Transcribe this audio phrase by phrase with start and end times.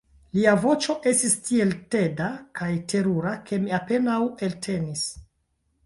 [0.35, 5.11] Lia voĉo estis tiel teda kaj terura ke mi apenaŭ eltenis.